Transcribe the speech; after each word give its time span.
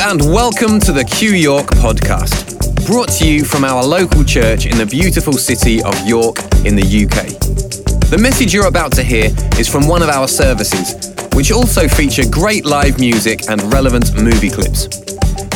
and 0.00 0.20
welcome 0.32 0.78
to 0.78 0.92
the 0.92 1.04
Q 1.04 1.30
York 1.30 1.66
podcast, 1.66 2.86
brought 2.86 3.08
to 3.18 3.28
you 3.28 3.44
from 3.44 3.64
our 3.64 3.84
local 3.84 4.22
church 4.22 4.64
in 4.66 4.78
the 4.78 4.86
beautiful 4.86 5.32
city 5.32 5.82
of 5.82 5.94
York 6.06 6.38
in 6.64 6.76
the 6.76 6.86
UK. 6.86 7.26
The 8.08 8.18
message 8.18 8.54
you're 8.54 8.68
about 8.68 8.92
to 8.92 9.02
hear 9.02 9.30
is 9.58 9.68
from 9.68 9.88
one 9.88 10.02
of 10.02 10.08
our 10.08 10.28
services, 10.28 11.12
which 11.34 11.50
also 11.50 11.88
feature 11.88 12.22
great 12.30 12.64
live 12.64 13.00
music 13.00 13.48
and 13.50 13.60
relevant 13.72 14.14
movie 14.14 14.50
clips. 14.50 14.86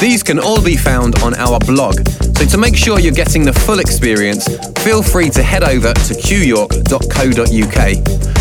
These 0.01 0.25
can 0.25 0.41
all 0.41 0.63
be 0.63 0.77
found 0.77 1.23
on 1.23 1.35
our 1.35 1.61
blog, 1.61 2.07
so 2.37 2.45
to 2.45 2.59
make 2.59 2.77
sure 2.77 2.99
you're 2.99 3.13
getting 3.13 3.45
the 3.45 3.53
full 3.53 3.79
experience, 3.79 4.49
feel 4.83 5.03
free 5.03 5.31
to 5.31 5.43
head 5.43 5.63
over 5.63 5.95
to 5.95 6.15
qyork.co.uk 6.15 7.79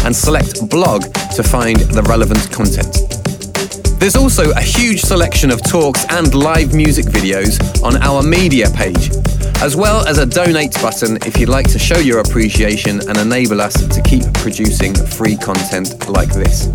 and 0.06 0.16
select 0.16 0.68
blog 0.68 1.04
to 1.36 1.44
find 1.44 1.80
the 1.94 2.02
relevant 2.04 2.52
content. 2.52 3.21
There's 4.02 4.16
also 4.16 4.50
a 4.54 4.62
huge 4.62 5.02
selection 5.02 5.52
of 5.52 5.62
talks 5.62 6.08
and 6.10 6.34
live 6.34 6.74
music 6.74 7.06
videos 7.06 7.84
on 7.84 7.98
our 7.98 8.24
media 8.24 8.68
page, 8.72 9.12
as 9.62 9.76
well 9.76 10.08
as 10.08 10.18
a 10.18 10.26
donate 10.26 10.74
button 10.82 11.18
if 11.18 11.38
you'd 11.38 11.50
like 11.50 11.70
to 11.70 11.78
show 11.78 12.00
your 12.00 12.18
appreciation 12.18 13.00
and 13.08 13.16
enable 13.20 13.62
us 13.62 13.76
to 13.76 14.02
keep 14.02 14.24
producing 14.34 14.96
free 14.96 15.38
content 15.38 16.10
like 16.10 16.30
this. 16.30 16.66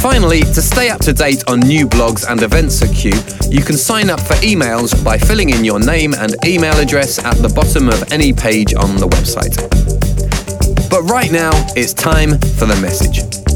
Finally, 0.00 0.42
to 0.42 0.62
stay 0.62 0.90
up 0.90 1.00
to 1.00 1.12
date 1.12 1.42
on 1.48 1.58
new 1.58 1.88
blogs 1.88 2.24
and 2.30 2.40
events 2.44 2.80
at 2.80 2.94
Q, 2.94 3.10
you 3.50 3.60
can 3.60 3.76
sign 3.76 4.10
up 4.10 4.20
for 4.20 4.34
emails 4.34 4.94
by 5.04 5.18
filling 5.18 5.50
in 5.50 5.64
your 5.64 5.80
name 5.80 6.14
and 6.14 6.36
email 6.46 6.78
address 6.78 7.18
at 7.18 7.34
the 7.38 7.48
bottom 7.48 7.88
of 7.88 8.12
any 8.12 8.32
page 8.32 8.74
on 8.74 8.94
the 8.94 9.08
website. 9.08 9.58
But 10.88 11.02
right 11.10 11.32
now, 11.32 11.50
it's 11.74 11.92
time 11.92 12.38
for 12.56 12.66
the 12.66 12.78
message. 12.80 13.47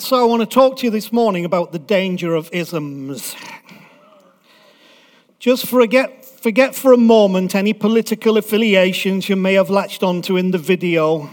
So, 0.00 0.16
I 0.16 0.24
want 0.24 0.42
to 0.42 0.46
talk 0.46 0.76
to 0.76 0.84
you 0.84 0.92
this 0.92 1.12
morning 1.12 1.44
about 1.44 1.72
the 1.72 1.78
danger 1.80 2.36
of 2.36 2.48
isms. 2.52 3.34
Just 5.40 5.66
forget, 5.66 6.24
forget 6.24 6.76
for 6.76 6.92
a 6.92 6.96
moment 6.96 7.56
any 7.56 7.72
political 7.72 8.36
affiliations 8.36 9.28
you 9.28 9.34
may 9.34 9.54
have 9.54 9.70
latched 9.70 10.04
onto 10.04 10.36
in 10.36 10.52
the 10.52 10.58
video 10.58 11.30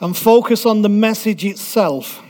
and 0.00 0.16
focus 0.16 0.66
on 0.66 0.82
the 0.82 0.88
message 0.88 1.44
itself, 1.44 2.20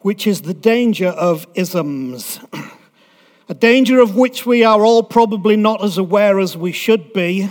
which 0.00 0.26
is 0.26 0.42
the 0.42 0.54
danger 0.54 1.08
of 1.08 1.46
isms. 1.54 2.40
A 3.48 3.54
danger 3.54 4.00
of 4.00 4.16
which 4.16 4.44
we 4.44 4.64
are 4.64 4.84
all 4.84 5.04
probably 5.04 5.54
not 5.54 5.84
as 5.84 5.98
aware 5.98 6.40
as 6.40 6.56
we 6.56 6.72
should 6.72 7.12
be, 7.12 7.48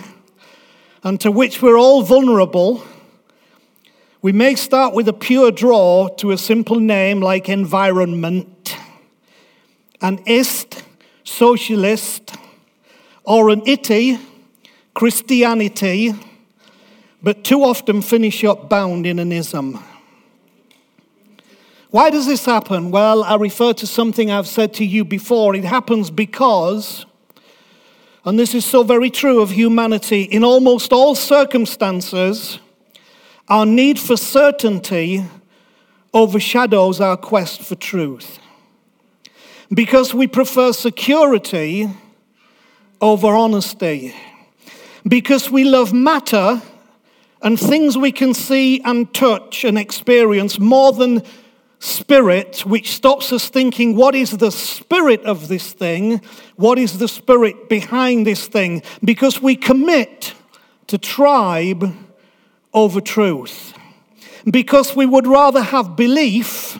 and 1.03 1.21
to 1.21 1.31
which 1.31 1.61
we're 1.61 1.79
all 1.79 2.01
vulnerable 2.01 2.83
we 4.21 4.31
may 4.31 4.53
start 4.53 4.93
with 4.93 5.07
a 5.07 5.13
pure 5.13 5.49
draw 5.49 6.07
to 6.07 6.29
a 6.29 6.37
simple 6.37 6.79
name 6.79 7.21
like 7.21 7.49
environment, 7.49 8.75
an 9.99 10.19
ist, 10.27 10.83
socialist, 11.23 12.35
or 13.23 13.49
an 13.49 13.63
itty, 13.65 14.19
Christianity, 14.93 16.13
but 17.23 17.43
too 17.43 17.63
often 17.63 18.03
finish 18.03 18.43
up 18.43 18.69
bound 18.69 19.07
in 19.07 19.17
an 19.17 19.31
ism. 19.31 19.83
Why 21.89 22.11
does 22.11 22.27
this 22.27 22.45
happen? 22.45 22.91
Well, 22.91 23.23
I 23.23 23.35
refer 23.35 23.73
to 23.73 23.87
something 23.87 24.29
I've 24.29 24.47
said 24.47 24.73
to 24.75 24.85
you 24.85 25.03
before. 25.03 25.55
It 25.55 25.65
happens 25.65 26.11
because, 26.11 27.07
and 28.23 28.37
this 28.37 28.53
is 28.53 28.65
so 28.65 28.83
very 28.83 29.09
true 29.09 29.41
of 29.41 29.49
humanity, 29.49 30.21
in 30.21 30.43
almost 30.43 30.93
all 30.93 31.15
circumstances, 31.15 32.59
our 33.51 33.65
need 33.65 33.99
for 33.99 34.15
certainty 34.15 35.25
overshadows 36.13 37.01
our 37.01 37.17
quest 37.17 37.61
for 37.61 37.75
truth. 37.75 38.39
Because 39.69 40.13
we 40.13 40.25
prefer 40.25 40.71
security 40.71 41.89
over 43.01 43.27
honesty. 43.27 44.15
Because 45.05 45.51
we 45.51 45.65
love 45.65 45.91
matter 45.91 46.61
and 47.41 47.59
things 47.59 47.97
we 47.97 48.13
can 48.13 48.33
see 48.33 48.79
and 48.85 49.13
touch 49.13 49.65
and 49.65 49.77
experience 49.77 50.57
more 50.57 50.93
than 50.93 51.21
spirit, 51.79 52.65
which 52.65 52.95
stops 52.95 53.33
us 53.33 53.49
thinking, 53.49 53.97
what 53.97 54.15
is 54.15 54.37
the 54.37 54.51
spirit 54.51 55.25
of 55.25 55.49
this 55.49 55.73
thing? 55.73 56.21
What 56.55 56.79
is 56.79 56.99
the 56.99 57.09
spirit 57.09 57.67
behind 57.67 58.25
this 58.25 58.47
thing? 58.47 58.81
Because 59.03 59.41
we 59.41 59.57
commit 59.57 60.35
to 60.87 60.97
tribe 60.97 61.93
over 62.73 63.01
truth. 63.01 63.73
Because 64.49 64.95
we 64.95 65.05
would 65.05 65.27
rather 65.27 65.61
have 65.61 65.95
belief 65.95 66.79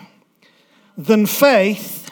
than 0.98 1.26
faith, 1.26 2.10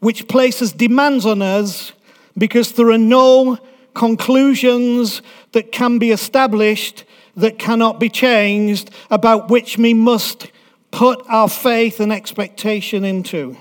which 0.00 0.28
places 0.28 0.72
demands 0.72 1.26
on 1.26 1.42
us 1.42 1.92
because 2.36 2.72
there 2.72 2.90
are 2.90 2.98
no 2.98 3.58
conclusions 3.94 5.22
that 5.52 5.72
can 5.72 5.98
be 5.98 6.10
established 6.10 7.04
that 7.36 7.58
cannot 7.58 8.00
be 8.00 8.08
changed, 8.08 8.90
about 9.10 9.48
which 9.48 9.78
we 9.78 9.94
must 9.94 10.50
put 10.90 11.22
our 11.28 11.48
faith 11.48 12.00
and 12.00 12.12
expectation 12.12 13.04
into. 13.04 13.56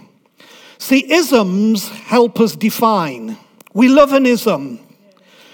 See, 0.80 1.12
isms 1.12 1.90
help 1.90 2.40
us 2.40 2.56
define. 2.56 3.38
We 3.74 3.88
love 3.88 4.14
an 4.14 4.26
ism. 4.26 4.80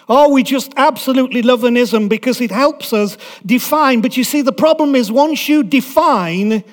Oh, 0.09 0.30
we 0.31 0.44
just 0.44 0.74
absolutely 0.75 1.41
love 1.41 1.64
an 1.64 1.78
ism 1.78 2.08
because 2.08 2.41
it 2.41 2.52
helps 2.52 2.91
us 2.94 3.18
define. 3.46 4.02
But 4.02 4.18
you 4.18 4.24
see, 4.24 4.41
the 4.41 4.52
problem 4.52 4.96
is 4.96 5.12
once 5.12 5.47
you 5.47 5.64
define, 5.64 6.64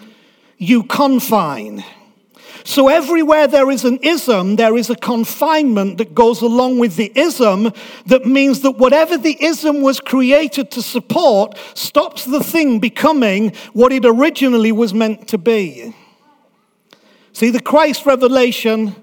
you 0.59 0.83
confine. 0.83 1.85
So 2.65 2.89
everywhere 2.89 3.47
there 3.47 3.71
is 3.71 3.85
an 3.85 3.99
ism, 4.03 4.57
there 4.57 4.77
is 4.77 4.91
a 4.91 4.97
confinement 4.97 5.99
that 5.99 6.15
goes 6.15 6.43
along 6.43 6.79
with 6.79 6.97
the 6.97 7.11
ism 7.15 7.73
that 8.07 8.27
means 8.27 8.61
that 8.61 8.73
whatever 8.73 9.17
the 9.17 9.43
ism 9.43 9.81
was 9.81 10.01
created 10.01 10.71
to 10.73 10.83
support 10.83 11.57
stops 11.75 12.25
the 12.25 12.43
thing 12.43 12.79
becoming 12.79 13.53
what 13.73 13.93
it 13.93 14.05
originally 14.05 14.73
was 14.73 14.93
meant 14.93 15.27
to 15.29 15.39
be. 15.39 15.95
See, 17.33 17.51
the 17.51 17.61
Christ 17.61 18.05
revelation 18.05 18.95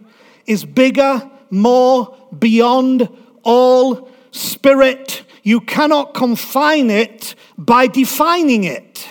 is 0.46 0.64
bigger, 0.64 1.30
more, 1.50 2.16
beyond 2.38 3.10
all 3.44 4.10
spirit, 4.38 5.24
you 5.44 5.62
cannot 5.62 6.14
confine 6.14 6.90
it 6.90 7.36
by 7.58 7.88
defining 7.88 8.64
it. 8.64 9.08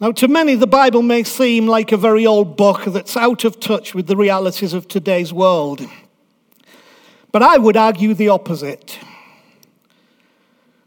Now, 0.00 0.12
to 0.12 0.28
many, 0.28 0.54
the 0.54 0.66
Bible 0.66 1.02
may 1.02 1.24
seem 1.24 1.66
like 1.66 1.92
a 1.92 1.96
very 1.96 2.26
old 2.26 2.56
book 2.56 2.84
that's 2.84 3.16
out 3.16 3.44
of 3.44 3.60
touch 3.60 3.94
with 3.94 4.06
the 4.06 4.16
realities 4.16 4.72
of 4.72 4.88
today's 4.88 5.32
world. 5.32 5.86
But 7.32 7.42
I 7.42 7.58
would 7.58 7.76
argue 7.76 8.14
the 8.14 8.30
opposite. 8.30 8.98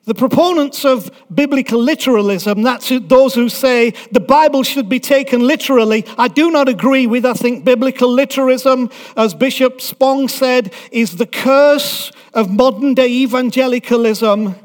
The 0.06 0.14
proponents 0.14 0.84
of 0.84 1.10
biblical 1.34 1.82
literalism, 1.82 2.62
that's 2.62 2.90
those 2.90 3.36
who 3.36 3.48
say 3.48 3.92
the 4.12 4.20
Bible 4.20 4.62
should 4.64 4.90
be 4.90 5.00
taken 5.00 5.48
literally, 5.48 6.06
I 6.18 6.28
do 6.28 6.52
not 6.52 6.68
agree 6.68 7.08
with. 7.08 7.26
I 7.26 7.34
think 7.34 7.64
biblical 7.64 8.10
literalism, 8.10 8.90
as 9.16 9.34
Bishop 9.34 9.80
Spong 9.80 10.28
said, 10.28 10.74
is 10.92 11.16
the 11.16 11.26
curse 11.26 12.12
of 12.34 12.52
modern 12.52 12.96
day 12.96 13.08
evangelicalism 13.08 14.56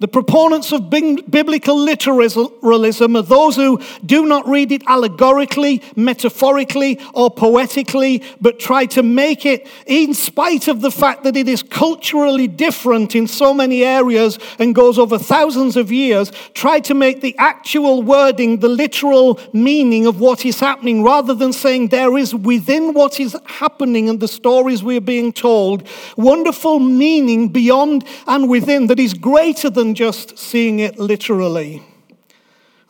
the 0.00 0.08
proponents 0.08 0.72
of 0.72 0.88
biblical 0.90 1.76
literalism 1.76 3.16
are 3.16 3.22
those 3.22 3.56
who 3.56 3.80
do 4.06 4.26
not 4.26 4.46
read 4.46 4.70
it 4.70 4.82
allegorically, 4.86 5.82
metaphorically, 5.96 7.00
or 7.14 7.30
poetically, 7.30 8.22
but 8.40 8.60
try 8.60 8.86
to 8.86 9.02
make 9.02 9.44
it, 9.44 9.66
in 9.86 10.14
spite 10.14 10.68
of 10.68 10.82
the 10.82 10.90
fact 10.90 11.24
that 11.24 11.36
it 11.36 11.48
is 11.48 11.62
culturally 11.62 12.46
different 12.46 13.16
in 13.16 13.26
so 13.26 13.52
many 13.52 13.84
areas 13.84 14.38
and 14.60 14.74
goes 14.74 14.98
over 14.98 15.18
thousands 15.18 15.76
of 15.76 15.90
years, 15.90 16.30
try 16.54 16.78
to 16.78 16.94
make 16.94 17.20
the 17.20 17.36
actual 17.38 18.02
wording 18.02 18.58
the 18.58 18.68
literal 18.68 19.40
meaning 19.52 20.06
of 20.06 20.20
what 20.20 20.44
is 20.46 20.60
happening 20.60 21.02
rather 21.02 21.34
than 21.34 21.52
saying 21.52 21.88
there 21.88 22.16
is 22.16 22.34
within 22.34 22.94
what 22.94 23.18
is 23.18 23.36
happening 23.46 24.08
and 24.08 24.20
the 24.20 24.28
stories 24.28 24.82
we 24.82 24.96
are 24.96 25.00
being 25.00 25.32
told 25.32 25.86
wonderful 26.16 26.78
meaning 26.78 27.48
beyond 27.48 28.04
and 28.26 28.48
within 28.48 28.86
that 28.86 28.98
is 28.98 29.14
greater 29.14 29.70
than 29.70 29.87
than 29.88 29.94
just 29.94 30.38
seeing 30.38 30.80
it 30.80 30.98
literally. 30.98 31.82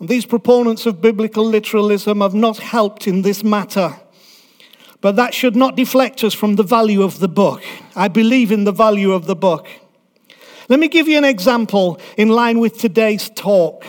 And 0.00 0.08
these 0.08 0.26
proponents 0.26 0.84
of 0.84 1.00
biblical 1.00 1.44
literalism 1.44 2.20
have 2.22 2.34
not 2.34 2.58
helped 2.58 3.06
in 3.06 3.22
this 3.22 3.44
matter. 3.44 3.94
But 5.00 5.14
that 5.14 5.32
should 5.32 5.54
not 5.54 5.76
deflect 5.76 6.24
us 6.24 6.34
from 6.34 6.56
the 6.56 6.64
value 6.64 7.02
of 7.02 7.20
the 7.20 7.28
book. 7.28 7.62
I 7.94 8.08
believe 8.08 8.50
in 8.50 8.64
the 8.64 8.72
value 8.72 9.12
of 9.12 9.26
the 9.26 9.36
book. 9.36 9.68
Let 10.68 10.80
me 10.80 10.88
give 10.88 11.06
you 11.06 11.16
an 11.18 11.24
example 11.24 12.00
in 12.16 12.30
line 12.30 12.58
with 12.58 12.78
today's 12.78 13.30
talk. 13.30 13.84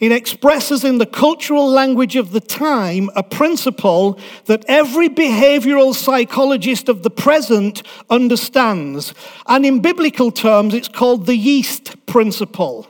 It 0.00 0.12
expresses 0.12 0.82
in 0.82 0.98
the 0.98 1.06
cultural 1.06 1.70
language 1.70 2.16
of 2.16 2.32
the 2.32 2.40
time 2.40 3.10
a 3.14 3.22
principle 3.22 4.18
that 4.46 4.64
every 4.66 5.08
behavioral 5.08 5.94
psychologist 5.94 6.88
of 6.88 7.02
the 7.02 7.10
present 7.10 7.82
understands. 8.08 9.14
And 9.46 9.64
in 9.64 9.80
biblical 9.80 10.32
terms, 10.32 10.74
it's 10.74 10.88
called 10.88 11.26
the 11.26 11.36
yeast 11.36 12.06
principle. 12.06 12.88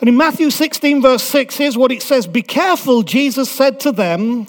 And 0.00 0.08
in 0.08 0.16
Matthew 0.16 0.50
16, 0.50 1.02
verse 1.02 1.22
6, 1.24 1.56
here's 1.56 1.76
what 1.76 1.92
it 1.92 2.02
says 2.02 2.26
Be 2.26 2.42
careful, 2.42 3.02
Jesus 3.02 3.50
said 3.50 3.80
to 3.80 3.92
them, 3.92 4.46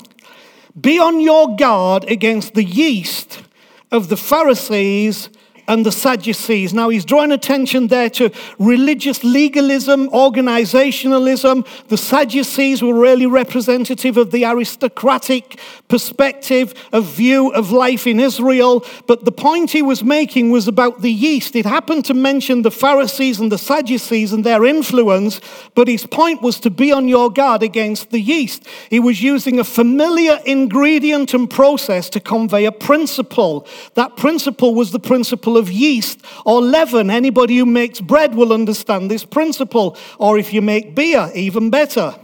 be 0.80 0.98
on 0.98 1.20
your 1.20 1.56
guard 1.56 2.06
against 2.06 2.56
the 2.56 2.64
yeast 2.64 3.44
of 3.92 4.10
the 4.10 4.18
Pharisees 4.18 5.30
and 5.68 5.86
the 5.86 5.92
Sadducees. 5.92 6.74
Now, 6.74 6.90
he's 6.90 7.06
drawing 7.06 7.32
attention 7.32 7.88
there 7.88 8.10
to 8.12 8.32
religious 8.60 9.24
legalism, 9.24 10.10
organizationalism. 10.10 11.66
The 11.88 11.98
Sadducees 11.98 12.82
were 12.82 12.94
really 12.94 13.26
representative 13.26 14.18
of 14.18 14.32
the 14.32 14.46
aristocratic 14.46 15.60
perspective 15.88 16.74
of 16.92 17.06
view 17.06 17.50
of 17.54 17.72
life 17.72 18.08
in 18.08 18.20
Israel. 18.20 18.86
But 19.08 19.26
the 19.26 19.32
point 19.32 19.72
he 19.72 19.82
was 19.82 20.04
making 20.04 20.52
was 20.52 20.68
about 20.68 21.02
the 21.02 21.12
yeast. 21.12 21.56
It 21.56 21.66
happened 21.66 22.06
to 22.06 22.14
mention 22.14 22.62
the 22.62 22.72
Pharisees 22.72 23.40
and 23.40 23.52
the 23.52 23.58
Sadducees 23.58 24.34
and 24.34 24.44
their 24.44 24.66
influence, 24.66 25.40
but 25.76 25.88
his 25.88 26.06
point 26.06 26.42
was 26.42 26.60
to 26.62 26.70
be 26.70 26.92
on 26.92 27.08
your 27.08 27.32
guard 27.32 27.64
against 27.64 28.12
the 28.12 28.20
yeast. 28.20 28.68
He 28.90 29.00
was 29.00 29.22
using 29.22 29.60
a 29.60 29.64
familiar 29.64 30.40
ingredient 30.46 31.34
and 31.34 31.50
process 31.50 32.10
to 32.10 32.20
convey 32.20 32.66
a 32.66 32.72
principle. 32.72 33.68
That 33.94 34.18
principle 34.18 34.76
was 34.76 34.92
the 34.92 35.00
principle 35.00 35.53
of 35.58 35.72
yeast 35.72 36.22
or 36.46 36.62
leaven. 36.62 37.10
Anybody 37.10 37.58
who 37.58 37.66
makes 37.66 38.02
bread 38.02 38.36
will 38.36 38.54
understand 38.54 39.10
this 39.10 39.26
principle. 39.26 39.98
Or 40.20 40.38
if 40.38 40.54
you 40.54 40.62
make 40.62 40.96
beer, 40.96 41.32
even 41.34 41.70
better. 41.70 42.16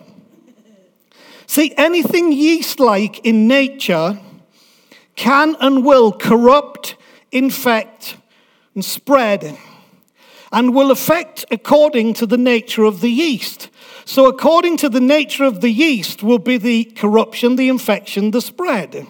See, 1.48 1.74
anything 1.78 2.32
yeast 2.32 2.80
like 2.80 3.26
in 3.26 3.48
nature 3.48 4.20
can 5.16 5.56
and 5.60 5.84
will 5.84 6.12
corrupt, 6.12 6.96
infect, 7.32 8.18
and 8.76 8.86
spread, 8.86 9.58
and 10.52 10.74
will 10.74 10.92
affect 10.92 11.46
according 11.52 12.14
to 12.14 12.26
the 12.26 12.38
nature 12.38 12.84
of 12.84 13.02
the 13.02 13.10
yeast. 13.10 13.70
So, 14.06 14.28
according 14.28 14.78
to 14.78 14.90
the 14.90 15.02
nature 15.02 15.44
of 15.44 15.62
the 15.62 15.72
yeast, 15.72 16.24
will 16.24 16.40
be 16.40 16.58
the 16.58 16.86
corruption, 16.86 17.58
the 17.58 17.68
infection, 17.68 18.32
the 18.32 18.42
spread. 18.42 19.08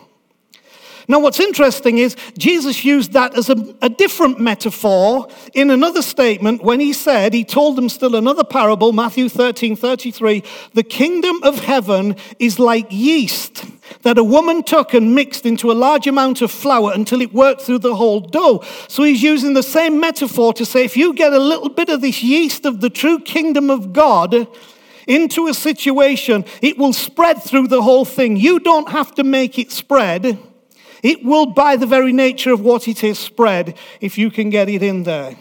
Now, 1.09 1.19
what's 1.19 1.39
interesting 1.39 1.97
is 1.97 2.15
Jesus 2.37 2.85
used 2.85 3.13
that 3.13 3.35
as 3.35 3.49
a, 3.49 3.55
a, 3.81 3.89
different 3.89 4.39
metaphor 4.39 5.27
in 5.55 5.71
another 5.71 6.03
statement 6.03 6.63
when 6.63 6.79
he 6.79 6.93
said, 6.93 7.33
he 7.33 7.43
told 7.43 7.77
them 7.77 7.89
still 7.89 8.15
another 8.15 8.43
parable, 8.43 8.93
Matthew 8.93 9.27
13 9.27 9.75
33, 9.75 10.43
the 10.75 10.83
kingdom 10.83 11.41
of 11.41 11.63
heaven 11.63 12.15
is 12.37 12.59
like 12.59 12.85
yeast 12.91 13.65
that 14.03 14.19
a 14.19 14.23
woman 14.23 14.61
took 14.61 14.93
and 14.93 15.15
mixed 15.15 15.47
into 15.47 15.71
a 15.71 15.73
large 15.73 16.05
amount 16.05 16.43
of 16.43 16.51
flour 16.51 16.91
until 16.93 17.21
it 17.21 17.33
worked 17.33 17.61
through 17.61 17.79
the 17.79 17.95
whole 17.95 18.19
dough. 18.19 18.63
So 18.87 19.01
he's 19.01 19.23
using 19.23 19.55
the 19.55 19.63
same 19.63 19.99
metaphor 19.99 20.53
to 20.53 20.63
say, 20.63 20.85
if 20.85 20.95
you 20.95 21.15
get 21.15 21.33
a 21.33 21.39
little 21.39 21.69
bit 21.69 21.89
of 21.89 22.01
this 22.01 22.21
yeast 22.21 22.67
of 22.67 22.81
the 22.81 22.89
true 22.91 23.19
kingdom 23.19 23.71
of 23.71 23.93
God, 23.93 24.47
into 25.07 25.47
a 25.47 25.55
situation, 25.55 26.45
it 26.61 26.77
will 26.77 26.93
spread 26.93 27.41
through 27.41 27.67
the 27.67 27.81
whole 27.81 28.05
thing. 28.05 28.37
You 28.37 28.59
don't 28.59 28.89
have 28.89 29.15
to 29.15 29.23
make 29.23 29.57
it 29.57 29.71
spread. 29.71 30.37
It 31.03 31.23
will, 31.23 31.47
by 31.47 31.75
the 31.75 31.85
very 31.85 32.11
nature 32.11 32.51
of 32.51 32.61
what 32.61 32.87
it 32.87 33.03
is, 33.03 33.17
spread 33.17 33.77
if 34.01 34.17
you 34.17 34.29
can 34.29 34.49
get 34.49 34.69
it 34.69 34.83
in 34.83 35.03
there. 35.03 35.37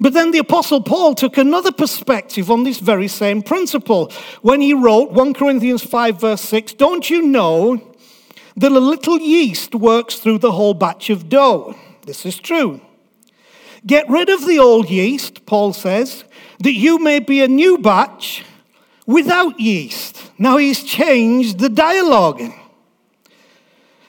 But 0.00 0.12
then 0.12 0.30
the 0.30 0.38
Apostle 0.38 0.82
Paul 0.82 1.14
took 1.14 1.36
another 1.36 1.72
perspective 1.72 2.50
on 2.50 2.64
this 2.64 2.78
very 2.78 3.08
same 3.08 3.42
principle 3.42 4.12
when 4.42 4.60
he 4.60 4.74
wrote 4.74 5.12
1 5.12 5.34
Corinthians 5.34 5.84
5, 5.84 6.20
verse 6.20 6.42
6 6.42 6.74
Don't 6.74 7.08
you 7.08 7.22
know 7.22 7.94
that 8.56 8.72
a 8.72 8.80
little 8.80 9.18
yeast 9.18 9.74
works 9.74 10.16
through 10.16 10.38
the 10.38 10.52
whole 10.52 10.74
batch 10.74 11.10
of 11.10 11.28
dough? 11.28 11.74
This 12.04 12.26
is 12.26 12.38
true. 12.38 12.80
Get 13.86 14.08
rid 14.08 14.28
of 14.28 14.46
the 14.46 14.58
old 14.58 14.90
yeast, 14.90 15.44
Paul 15.46 15.72
says, 15.72 16.24
that 16.60 16.74
you 16.74 16.98
may 16.98 17.18
be 17.18 17.42
a 17.42 17.48
new 17.48 17.78
batch 17.78 18.44
without 19.06 19.58
yeast. 19.58 20.30
Now 20.38 20.56
he's 20.56 20.84
changed 20.84 21.58
the 21.58 21.68
dialogue. 21.68 22.40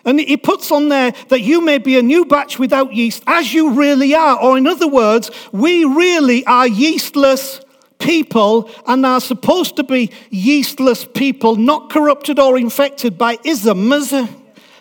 And 0.06 0.20
he 0.20 0.38
puts 0.38 0.72
on 0.72 0.90
there 0.90 1.14
that 1.30 1.42
you 1.42 1.62
may 1.62 1.78
be 1.78 1.98
a 1.98 2.02
new 2.02 2.26
batch 2.26 2.60
without 2.60 2.94
yeast, 2.94 3.24
as 3.26 3.54
you 3.54 3.72
really 3.72 4.14
are. 4.14 4.40
Or, 4.40 4.58
in 4.58 4.68
other 4.68 4.88
words, 4.88 5.32
we 5.52 5.86
really 5.86 6.46
are 6.46 6.68
yeastless 6.68 7.64
people 8.00 8.70
and 8.86 9.06
are 9.06 9.22
supposed 9.22 9.78
to 9.78 9.84
be 9.84 10.12
yeastless 10.30 11.12
people, 11.14 11.56
not 11.56 11.90
corrupted 11.90 12.38
or 12.38 12.58
infected 12.58 13.18
by 13.18 13.38
isms 13.46 14.14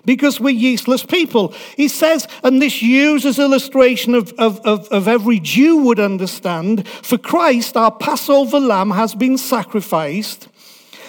because 0.05 0.41
we're 0.41 0.55
yeastless 0.55 1.07
people. 1.09 1.55
He 1.77 1.89
says, 1.89 2.27
and 2.43 2.61
this 2.61 2.83
uses 2.83 3.39
illustration 3.39 4.15
of, 4.15 4.33
of, 4.33 4.59
of, 4.61 4.89
of, 4.89 5.09
every 5.09 5.39
Jew 5.39 5.77
would 5.85 6.01
understand, 6.01 6.89
for 6.89 7.19
Christ, 7.19 7.77
our 7.77 7.93
Passover 7.93 8.59
lamb, 8.59 8.91
has 8.91 9.15
been 9.15 9.39
sacrificed. 9.39 10.49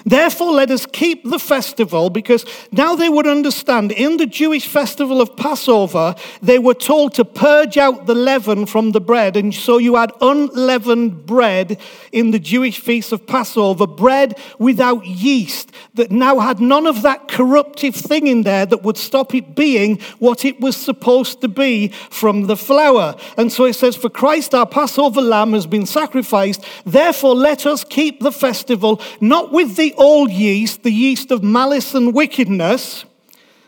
Therefore, 0.06 0.52
let 0.52 0.70
us 0.70 0.86
keep 0.86 1.24
the 1.24 1.40
festival 1.40 2.10
because 2.10 2.46
now 2.72 2.96
they 2.96 3.10
would 3.10 3.28
understand 3.28 3.92
in 3.92 4.18
the 4.18 4.26
Jewish 4.26 4.68
festival 4.68 5.22
of 5.22 5.36
Passover, 5.38 6.16
they 6.42 6.60
were 6.60 6.74
told 6.74 7.14
to 7.16 7.26
purge 7.26 7.78
out 7.78 8.06
the 8.06 8.16
leaven 8.16 8.66
from 8.66 8.92
the 8.92 9.00
bread. 9.00 9.38
And 9.38 9.54
so 9.54 9.78
you 9.78 9.96
had 9.96 10.12
unleavened 10.20 11.26
bread 11.26 11.80
in 12.12 12.32
the 12.32 12.40
Jewish 12.40 12.80
feast 12.80 13.12
of 13.12 13.26
Passover, 13.26 13.88
bread 13.88 14.38
without 14.60 15.06
yeast, 15.06 15.72
that 15.94 16.12
now 16.12 16.40
had 16.40 16.60
none 16.60 16.86
of 16.86 17.02
that 17.04 17.28
corruptive 17.28 17.96
thing 17.96 18.28
in 18.28 18.44
there 18.44 18.66
that 18.66 18.84
would 18.84 18.98
stop 18.98 19.34
it 19.34 19.56
being 19.56 20.00
what 20.20 20.44
it 20.44 20.60
was 20.60 20.76
supposed 20.76 21.42
to 21.42 21.48
be 21.48 21.90
from 22.10 22.48
the 22.48 22.58
flour. 22.58 23.16
And 23.38 23.52
so 23.52 23.66
it 23.66 23.74
says, 23.74 23.96
For 23.96 24.10
Christ 24.10 24.54
our 24.54 24.66
Passover 24.66 25.22
lamb 25.22 25.54
has 25.54 25.66
been 25.66 25.86
sacrificed. 25.86 26.66
Therefore, 26.86 27.36
let 27.36 27.66
us 27.66 27.84
keep 27.84 28.20
the 28.20 28.32
festival 28.32 29.02
not 29.22 29.52
with 29.52 29.76
the 29.78 29.93
old 29.98 30.32
yeast, 30.32 30.84
the 30.84 30.92
yeast 30.92 31.32
of 31.32 31.44
malice 31.44 31.94
and 31.94 32.14
wickedness 32.14 33.06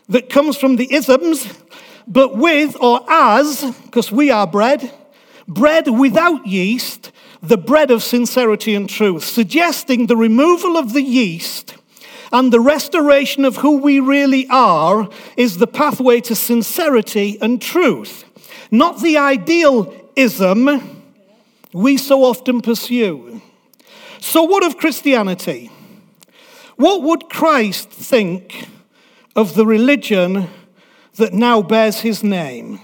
that 0.08 0.30
comes 0.30 0.56
from 0.56 0.76
the 0.76 0.92
isms, 0.92 1.48
but 2.06 2.36
with 2.36 2.76
or 2.80 3.04
as, 3.08 3.64
because 3.84 4.12
we 4.12 4.30
are 4.30 4.46
bread, 4.46 4.92
bread 5.48 5.88
without 5.88 6.46
yeast, 6.46 7.10
the 7.42 7.58
bread 7.58 7.90
of 7.90 8.02
sincerity 8.02 8.74
and 8.74 8.88
truth, 8.88 9.24
suggesting 9.24 10.06
the 10.06 10.16
removal 10.16 10.76
of 10.76 10.92
the 10.92 11.02
yeast 11.02 11.76
and 12.32 12.52
the 12.52 12.60
restoration 12.60 13.44
of 13.44 13.56
who 13.56 13.78
we 13.78 14.00
really 14.00 14.46
are 14.48 15.08
is 15.36 15.58
the 15.58 15.66
pathway 15.66 16.20
to 16.20 16.34
sincerity 16.34 17.38
and 17.40 17.62
truth, 17.62 18.24
not 18.70 19.00
the 19.00 19.16
idealism 19.16 21.02
we 21.72 21.96
so 21.96 22.24
often 22.24 22.60
pursue. 22.60 23.40
So, 24.20 24.42
what 24.42 24.64
of 24.64 24.78
Christianity? 24.78 25.70
What 26.76 27.02
would 27.02 27.28
Christ 27.28 27.90
think 27.90 28.68
of 29.34 29.54
the 29.54 29.66
religion 29.66 30.48
that 31.16 31.32
now 31.32 31.62
bears 31.62 32.00
his 32.00 32.22
name? 32.22 32.80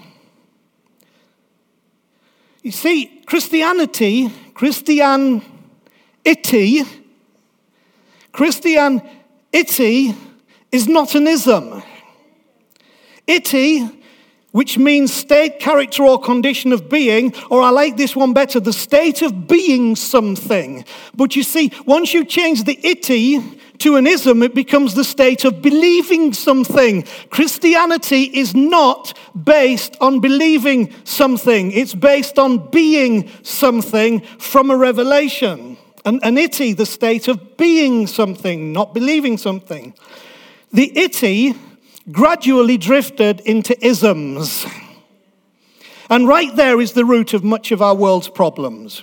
You 2.63 2.71
see, 2.71 3.23
Christianity, 3.27 4.31
Christianity, 4.55 5.43
Christianity 8.33 10.15
is 10.71 10.89
not 10.89 11.15
an 11.15 11.27
ism. 11.27 11.83
Ity 13.27 14.03
which 14.53 14.77
means 14.77 15.13
state, 15.13 15.59
character, 15.59 16.05
or 16.05 16.21
condition 16.21 16.73
of 16.73 16.89
being, 16.89 17.35
or 17.51 17.63
I 17.63 17.71
like 17.71 17.97
this 17.97 18.15
one 18.15 18.35
better, 18.35 18.61
the 18.61 18.73
state 18.73 19.23
of 19.23 19.49
being 19.49 19.97
something. 19.97 20.85
But 21.15 21.35
you 21.35 21.43
see, 21.43 21.73
once 21.87 22.13
you 22.15 22.25
change 22.25 22.65
the 22.65 22.79
ity 22.87 23.41
to 23.83 23.97
an 23.97 24.07
ism, 24.07 24.43
it 24.43 24.55
becomes 24.55 24.95
the 24.95 25.05
state 25.05 25.45
of 25.45 25.61
believing 25.61 26.33
something. 26.33 27.03
Christianity 27.31 28.23
is 28.23 28.55
not 28.55 29.19
based 29.45 29.97
on 30.01 30.21
believing 30.21 30.95
something, 31.05 31.73
it's 31.73 31.95
based 31.95 32.39
on 32.39 32.71
being 32.71 33.29
something 33.43 34.21
from 34.39 34.71
a 34.71 34.77
revelation. 34.77 35.77
An, 36.05 36.21
an 36.23 36.35
the 36.35 36.87
state 36.87 37.29
of 37.29 37.57
being 37.57 38.07
something, 38.07 38.73
not 38.73 38.95
believing 38.95 39.39
something. 39.39 39.95
The 40.73 40.97
ity 40.99 41.55
gradually 42.11 42.77
drifted 42.77 43.41
into 43.41 43.75
isms. 43.85 44.67
And 46.09 46.27
right 46.27 46.55
there 46.57 46.81
is 46.81 46.93
the 46.93 47.05
root 47.05 47.35
of 47.35 47.45
much 47.45 47.73
of 47.73 47.81
our 47.81 47.95
world's 47.95 48.29
problems. 48.29 49.03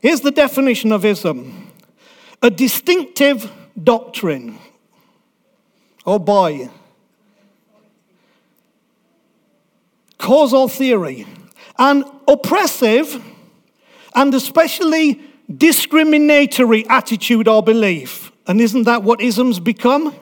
Here's 0.00 0.20
the 0.20 0.30
definition 0.30 0.92
of 0.92 1.04
ism 1.04 1.63
a 2.44 2.50
distinctive 2.50 3.50
doctrine. 3.82 4.58
Oh 6.04 6.18
boy. 6.18 6.68
Causal 10.18 10.68
theory. 10.68 11.26
An 11.78 12.04
oppressive 12.28 13.24
and 14.14 14.34
especially 14.34 15.22
discriminatory 15.56 16.86
attitude 16.90 17.48
or 17.48 17.62
belief. 17.62 18.30
And 18.46 18.60
isn't 18.60 18.82
that 18.84 19.02
what 19.02 19.22
isms 19.22 19.58
become? 19.58 20.14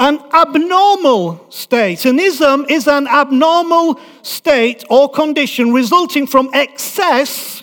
an 0.00 0.20
abnormal 0.32 1.44
state. 1.50 2.04
An 2.04 2.20
ism 2.20 2.66
is 2.68 2.86
an 2.86 3.08
abnormal 3.08 3.98
state 4.22 4.84
or 4.88 5.10
condition 5.10 5.72
resulting 5.72 6.24
from 6.24 6.50
excess 6.54 7.57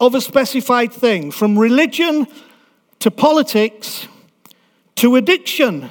of 0.00 0.14
a 0.14 0.20
specified 0.20 0.92
thing, 0.92 1.30
from 1.30 1.58
religion 1.58 2.26
to 3.00 3.10
politics 3.10 4.08
to 4.96 5.16
addiction. 5.16 5.88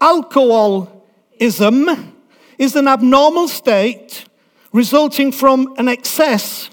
Alcoholism 0.00 2.12
is 2.58 2.76
an 2.76 2.88
abnormal 2.88 3.48
state 3.48 4.24
resulting 4.72 5.32
from 5.32 5.74
an 5.78 5.88
excess 5.88 6.70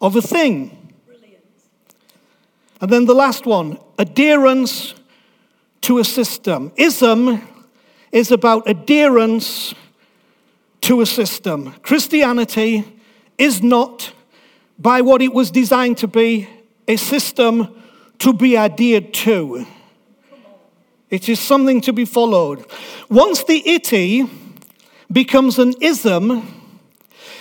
of 0.00 0.16
a 0.16 0.22
thing. 0.22 0.92
Brilliant. 1.06 1.44
And 2.80 2.90
then 2.90 3.04
the 3.06 3.14
last 3.14 3.46
one 3.46 3.78
adherence 3.98 4.94
to 5.82 5.98
a 5.98 6.04
system. 6.04 6.72
Ism 6.76 7.42
is 8.12 8.30
about 8.30 8.68
adherence 8.68 9.74
to 10.82 11.00
a 11.00 11.06
system. 11.06 11.72
Christianity 11.82 12.84
is 13.38 13.62
not, 13.62 14.12
by 14.78 15.00
what 15.00 15.22
it 15.22 15.32
was 15.32 15.50
designed 15.50 15.98
to 15.98 16.08
be, 16.08 16.48
a 16.88 16.96
system 16.96 17.68
to 18.18 18.32
be 18.32 18.56
adhered 18.56 19.12
to. 19.14 19.66
It 21.10 21.28
is 21.28 21.38
something 21.38 21.80
to 21.82 21.92
be 21.92 22.04
followed. 22.04 22.64
Once 23.08 23.44
the 23.44 23.66
itty 23.68 24.28
becomes 25.12 25.58
an 25.58 25.74
ism, 25.80 26.42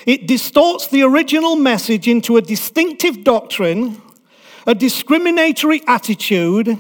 it 0.06 0.28
distorts 0.28 0.88
the 0.88 1.02
original 1.04 1.56
message 1.56 2.08
into 2.08 2.38
a 2.38 2.42
distinctive 2.42 3.24
doctrine, 3.24 4.02
a 4.68 4.76
discriminatory 4.76 5.82
attitude, 5.88 6.78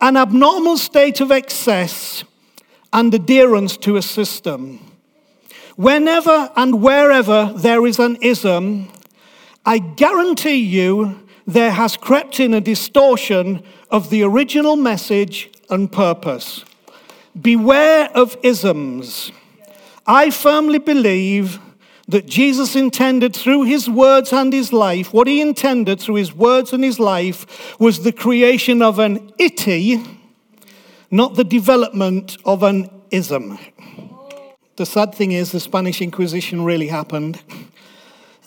an 0.00 0.16
abnormal 0.16 0.76
state 0.78 1.20
of 1.20 1.30
excess, 1.30 2.24
and 2.92 3.12
adherence 3.14 3.76
to 3.76 3.96
a 3.96 4.02
system. 4.02 4.80
Whenever 5.76 6.50
and 6.56 6.82
wherever 6.82 7.52
there 7.54 7.86
is 7.86 7.98
an 7.98 8.16
ism, 8.22 8.88
I 9.68 9.78
guarantee 9.78 10.58
you 10.58 11.20
there 11.44 11.72
has 11.72 11.96
crept 11.96 12.38
in 12.38 12.54
a 12.54 12.60
distortion 12.60 13.64
of 13.90 14.10
the 14.10 14.22
original 14.22 14.76
message 14.76 15.50
and 15.68 15.90
purpose. 15.90 16.64
Beware 17.40 18.08
of 18.14 18.36
isms. 18.44 19.32
I 20.06 20.30
firmly 20.30 20.78
believe 20.78 21.58
that 22.06 22.26
Jesus 22.26 22.76
intended 22.76 23.34
through 23.34 23.64
his 23.64 23.90
words 23.90 24.32
and 24.32 24.52
his 24.52 24.72
life, 24.72 25.12
what 25.12 25.26
he 25.26 25.40
intended 25.40 25.98
through 26.00 26.14
his 26.14 26.32
words 26.32 26.72
and 26.72 26.84
his 26.84 27.00
life 27.00 27.76
was 27.80 28.04
the 28.04 28.12
creation 28.12 28.80
of 28.80 29.00
an 29.00 29.32
itty, 29.36 30.00
not 31.10 31.34
the 31.34 31.42
development 31.42 32.36
of 32.44 32.62
an 32.62 32.88
ism. 33.10 33.58
The 34.76 34.86
sad 34.86 35.12
thing 35.12 35.32
is, 35.32 35.50
the 35.50 35.58
Spanish 35.58 36.00
Inquisition 36.00 36.62
really 36.62 36.86
happened. 36.86 37.42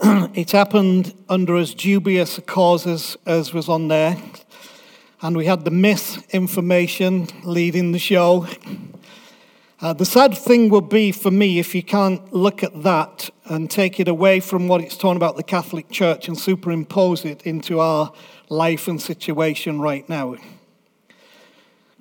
it 0.34 0.52
happened 0.52 1.14
under 1.28 1.58
as 1.58 1.74
dubious 1.74 2.40
causes 2.46 3.18
as 3.26 3.54
was 3.54 3.68
on 3.68 3.90
there. 3.90 4.16
And 5.22 5.36
we 5.36 5.46
had 5.46 5.66
the 5.66 5.72
misinformation 5.72 7.28
leading 7.44 7.92
the 7.92 8.00
show. 8.00 8.48
Uh, 9.82 9.92
the 9.92 10.06
sad 10.06 10.38
thing 10.38 10.70
will 10.70 10.80
be 10.80 11.12
for 11.12 11.32
me 11.32 11.60
if 11.60 11.76
you 11.76 11.84
can't 11.84 12.32
look 12.32 12.64
at 12.64 12.84
that 12.84 13.30
and 13.44 13.70
take 13.70 14.00
it 14.00 14.08
away 14.08 14.40
from 14.40 14.70
what 14.70 14.80
it's 14.80 14.96
talking 14.96 15.18
about 15.18 15.36
the 15.36 15.44
Catholic 15.44 15.90
Church 15.90 16.30
and 16.30 16.38
superimpose 16.38 17.26
it 17.26 17.42
into 17.42 17.82
our 17.82 18.14
life 18.48 18.88
and 18.88 19.02
situation 19.02 19.82
right 19.82 20.08
now. 20.08 20.38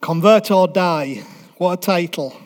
Convert 0.01 0.53
or 0.53 0.69
die. 0.69 1.25
What 1.57 1.73
a 1.73 1.83
title. 1.83 2.37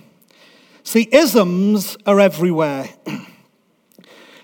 See, 0.82 1.08
isms 1.12 1.98
are 2.06 2.20
everywhere. 2.20 2.88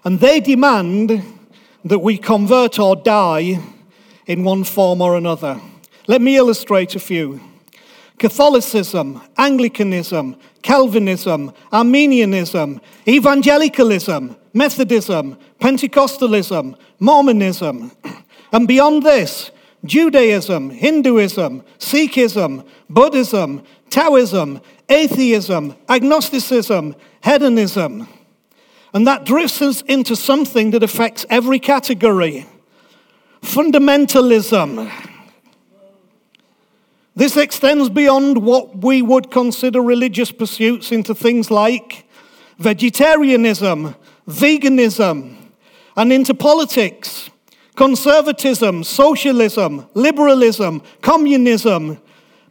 and 0.09 0.21
they 0.21 0.41
demand 0.41 1.23
that 1.85 1.99
we 1.99 2.17
convert 2.17 2.79
or 2.79 2.97
die 2.97 3.61
in 4.25 4.43
one 4.43 4.65
form 4.65 5.03
or 5.03 5.19
another. 5.19 5.61
Let 6.07 6.23
me 6.23 6.39
illustrate 6.39 6.95
a 6.95 6.99
few. 6.99 7.43
Catholicism, 8.19 9.21
Anglicanism, 9.37 10.37
Calvinism, 10.63 11.53
Arminianism, 11.71 12.81
Evangelicalism, 13.07 14.35
Methodism, 14.55 15.37
Pentecostalism, 15.61 16.75
Mormonism, 16.99 17.93
and 18.51 18.67
beyond 18.67 19.03
this, 19.03 19.51
Judaism, 19.85 20.71
Hinduism, 20.71 21.63
Sikhism, 21.79 22.67
Buddhism, 22.89 23.63
Taoism, 23.91 24.63
atheism, 24.89 25.77
agnosticism, 25.87 26.97
hedonism. 27.23 28.09
And 28.93 29.07
that 29.07 29.25
drifts 29.25 29.61
us 29.61 29.83
into 29.83 30.17
something 30.17 30.71
that 30.71 30.83
affects 30.83 31.27
every 31.29 31.59
category. 31.59 32.47
Fundamentalism. 33.43 34.91
This 37.15 37.37
extends 37.37 37.91
beyond 37.91 38.39
what 38.39 38.79
we 38.79 39.03
would 39.03 39.31
consider 39.31 39.83
religious 39.83 40.31
pursuits 40.31 40.93
into 40.93 41.15
things 41.15 41.51
like 41.51 42.07
vegetarianism, 42.59 43.95
veganism, 44.29 45.37
and 45.97 46.13
into 46.13 46.33
politics, 46.33 47.29
conservatism, 47.75 48.85
socialism, 48.85 49.87
liberalism, 49.95 50.83
communism, 51.01 51.99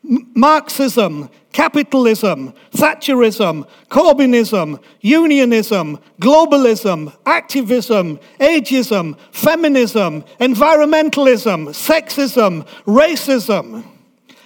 Marxism, 0.04 1.30
capitalism, 1.58 2.54
Thatcherism, 2.72 3.68
Corbynism, 3.90 4.80
unionism, 5.02 6.00
globalism, 6.22 7.12
activism, 7.26 8.20
ageism, 8.40 9.18
feminism, 9.32 10.24
environmentalism, 10.40 11.70
sexism, 11.70 12.64
racism 12.86 13.84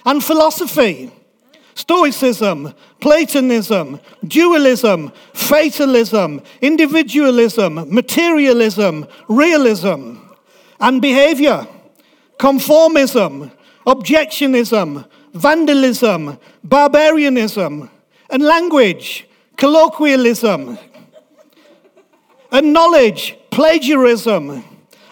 and 0.06 0.24
philosophy. 0.24 1.12
Stoicism, 1.76 2.74
Platonism, 3.02 4.00
dualism, 4.26 5.12
fatalism, 5.34 6.42
individualism, 6.62 7.94
materialism, 7.94 9.06
realism, 9.28 10.16
and 10.80 11.02
behavior, 11.02 11.68
conformism, 12.38 13.52
objectionism, 13.86 15.06
vandalism, 15.34 16.38
barbarianism, 16.64 17.90
and 18.30 18.44
language, 18.44 19.28
colloquialism, 19.58 20.78
and 22.52 22.74
knowledge, 22.74 23.38
plagiarism, 23.50 24.64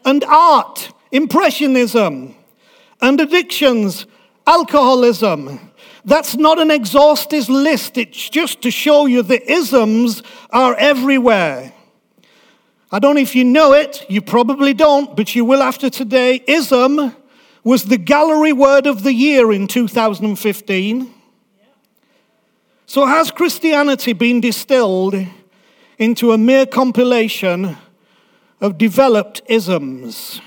and 0.06 0.24
art, 0.26 0.92
impressionism, 1.12 2.36
and 3.02 3.20
addictions, 3.22 4.06
alcoholism. 4.46 5.60
That's 6.06 6.36
not 6.36 6.60
an 6.60 6.72
exhaustive 6.72 7.50
list, 7.50 7.98
it's 7.98 8.30
just 8.30 8.62
to 8.62 8.72
show 8.72 9.06
you 9.06 9.22
the 9.22 9.52
isms 9.52 10.24
are 10.50 10.76
everywhere. 10.76 11.74
I 12.92 12.98
don't 13.00 13.16
know 13.16 13.22
if 13.22 13.36
you 13.36 13.44
know 13.44 13.74
it, 13.74 14.06
you 14.10 14.22
probably 14.22 14.74
don't, 14.74 15.16
but 15.16 15.36
you 15.36 15.46
will 15.46 15.62
after 15.62 15.90
today. 15.90 16.44
Ism 16.48 17.16
was 17.64 17.86
the 17.86 17.98
gallery 17.98 18.54
word 18.54 18.88
of 18.88 19.04
the 19.04 19.14
year 19.14 19.52
in 19.52 19.68
2015. 19.68 21.14
So, 22.86 23.06
has 23.06 23.30
Christianity 23.30 24.14
been 24.14 24.42
distilled 24.42 25.16
into 25.98 26.32
a 26.32 26.38
mere 26.38 26.66
compilation 26.66 27.78
of 28.62 28.78
developed 28.78 29.42
isms? 29.48 30.42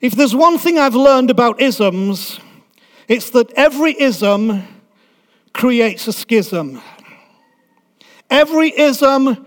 If 0.00 0.14
there's 0.14 0.34
one 0.34 0.58
thing 0.58 0.78
I've 0.78 0.94
learned 0.94 1.30
about 1.30 1.60
isms, 1.60 2.38
it's 3.08 3.30
that 3.30 3.52
every 3.52 4.00
ism 4.00 4.62
creates 5.52 6.06
a 6.08 6.12
schism. 6.12 6.80
Every 8.30 8.76
ism 8.78 9.46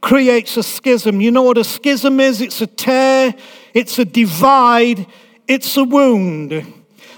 creates 0.00 0.56
a 0.56 0.62
schism. 0.62 1.20
You 1.20 1.30
know 1.30 1.42
what 1.42 1.58
a 1.58 1.64
schism 1.64 2.20
is? 2.20 2.40
It's 2.40 2.60
a 2.60 2.66
tear, 2.66 3.34
it's 3.72 3.98
a 3.98 4.04
divide, 4.04 5.06
it's 5.46 5.76
a 5.76 5.84
wound. 5.84 6.52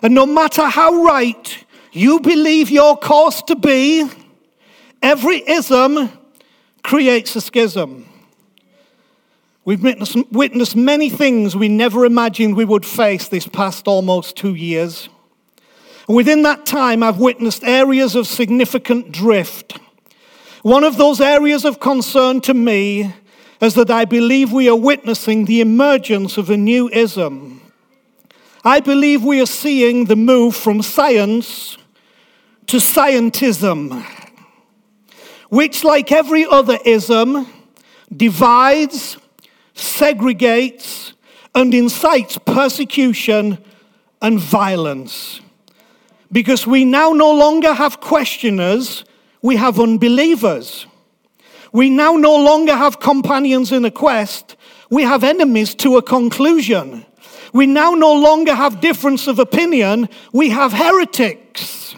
And 0.03 0.15
no 0.15 0.27
matter 0.27 0.67
how 0.67 1.05
right 1.05 1.65
you 1.93 2.21
believe 2.21 2.71
your 2.71 2.97
course 2.97 3.43
to 3.43 3.57
be, 3.57 4.09
every 5.03 5.43
ism 5.49 6.11
creates 6.83 7.35
a 7.37 7.41
schism. 7.41 8.07
We've 9.65 9.83
witnessed 9.83 10.77
many 10.77 11.11
things 11.11 11.57
we 11.57 11.69
never 11.69 12.05
imagined 12.05 12.57
we 12.57 12.65
would 12.65 12.87
face 12.87 13.27
this 13.27 13.49
past 13.49 13.89
almost 13.89 14.37
two 14.37 14.55
years. 14.55 15.09
Within 16.07 16.43
that 16.43 16.65
time, 16.67 17.03
I've 17.03 17.19
witnessed 17.19 17.65
areas 17.65 18.15
of 18.15 18.29
significant 18.29 19.11
drift. 19.11 19.77
One 20.63 20.85
of 20.85 20.99
those 20.99 21.21
areas 21.21 21.65
of 21.65 21.81
concern 21.81 22.41
to 22.43 22.55
me 22.55 23.13
is 23.61 23.75
that 23.75 23.91
I 23.91 24.05
believe 24.05 24.53
we 24.53 24.69
are 24.69 24.77
witnessing 24.77 25.47
the 25.47 25.61
emergence 25.61 26.37
of 26.37 26.49
a 26.49 26.57
new 26.57 26.89
ism. 26.91 27.66
I 28.67 28.81
believe 28.81 29.23
we 29.23 29.41
are 29.41 29.47
seeing 29.47 30.07
the 30.07 30.17
move 30.17 30.57
from 30.57 30.83
science 30.83 31.79
to 32.67 32.79
scientism, 32.79 34.05
which, 35.51 35.85
like 35.85 36.11
every 36.11 36.45
other 36.45 36.77
ism, 36.85 37.47
divides 38.15 39.19
segregates, 39.77 41.13
and 41.55 41.73
incites 41.75 42.39
persecution 42.39 43.59
and 44.21 44.41
violence. 44.41 45.41
Because 46.33 46.67
we 46.67 46.85
now 46.85 47.13
no 47.13 47.33
longer 47.33 47.73
have 47.73 48.01
questioners, 48.01 49.05
we 49.43 49.55
have 49.57 49.79
unbelievers. 49.79 50.87
We 51.73 51.89
now 51.89 52.17
no 52.17 52.35
longer 52.35 52.75
have 52.75 52.99
companions 53.01 53.71
in 53.71 53.85
a 53.85 53.91
quest, 53.91 54.46
we 54.91 55.03
have 55.03 55.25
enemies 55.25 55.75
to 55.77 55.97
a 55.97 56.03
conclusion. 56.03 57.05
We 57.53 57.67
now 57.67 57.93
no 57.93 58.13
longer 58.13 58.55
have 58.55 58.81
difference 58.81 59.27
of 59.27 59.39
opinion, 59.39 60.09
we 60.33 60.51
have 60.51 60.73
heretics. 60.73 61.95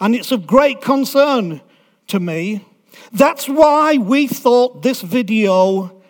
And 0.00 0.14
it's 0.14 0.32
of 0.32 0.46
great 0.46 0.80
concern 0.80 1.60
to 2.08 2.20
me. 2.20 2.64
That's 3.12 3.48
why 3.48 3.96
we 3.96 4.26
thought 4.26 4.82
this 4.82 5.00
video, 5.00 6.02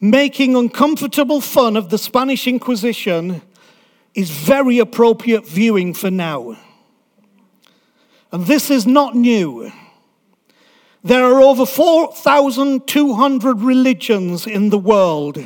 making 0.00 0.56
uncomfortable 0.56 1.40
fun 1.40 1.76
of 1.76 1.90
the 1.90 1.98
Spanish 1.98 2.46
Inquisition, 2.46 3.42
is 4.14 4.30
very 4.30 4.78
appropriate 4.78 5.46
viewing 5.46 5.94
for 5.94 6.10
now. 6.10 6.56
And 8.32 8.46
this 8.46 8.70
is 8.70 8.86
not 8.86 9.14
new. 9.14 9.70
There 11.02 11.24
are 11.24 11.40
over 11.40 11.64
4,200 11.64 13.62
religions 13.62 14.46
in 14.46 14.68
the 14.68 14.78
world, 14.78 15.38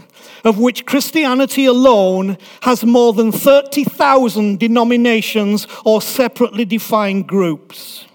of 0.42 0.58
which 0.58 0.84
Christianity 0.84 1.64
alone 1.66 2.38
has 2.62 2.84
more 2.84 3.12
than 3.12 3.30
30,000 3.30 4.58
denominations 4.58 5.68
or 5.84 6.02
separately 6.02 6.64
defined 6.64 7.28
groups. 7.28 8.06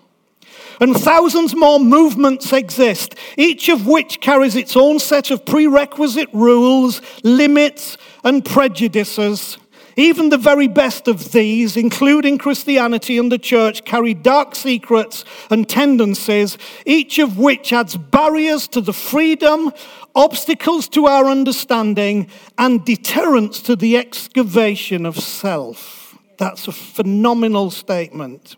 And 0.82 0.96
thousands 0.96 1.56
more 1.56 1.80
movements 1.80 2.52
exist, 2.52 3.16
each 3.38 3.70
of 3.70 3.88
which 3.88 4.20
carries 4.20 4.58
its 4.58 4.76
own 4.76 5.00
set 5.00 5.32
of 5.32 5.46
prerequisite 5.46 6.30
rules, 6.34 7.02
limits, 7.24 7.98
and 8.26 8.44
prejudices 8.44 9.58
even 10.00 10.30
the 10.30 10.38
very 10.38 10.68
best 10.68 11.08
of 11.08 11.32
these, 11.32 11.76
including 11.76 12.38
Christianity 12.38 13.18
and 13.18 13.32
the 13.32 13.38
church, 13.38 13.86
carry 13.86 14.14
dark 14.14 14.56
secrets 14.56 15.26
and 15.50 15.68
tendencies, 15.68 16.58
each 16.86 17.20
of 17.20 17.38
which 17.38 17.74
adds 17.74 17.98
barriers 17.98 18.68
to 18.70 18.82
the 18.82 18.94
freedom, 18.94 19.72
obstacles 20.16 20.88
to 20.90 21.06
our 21.08 21.26
understanding, 21.26 22.30
and 22.58 22.86
deterrence 22.86 23.62
to 23.62 23.76
the 23.76 23.98
excavation 23.98 25.06
of 25.06 25.18
self. 25.18 26.18
That's 26.38 26.68
a 26.68 26.72
phenomenal 26.72 27.70
statement. 27.72 28.56